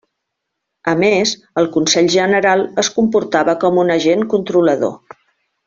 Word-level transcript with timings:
A 0.91 0.93
més, 1.01 1.33
el 1.63 1.69
Consell 1.75 2.09
General 2.15 2.65
es 2.85 2.89
comportava 2.97 3.55
com 3.67 3.79
un 3.85 3.95
agent 3.99 4.27
controlador. 4.35 4.99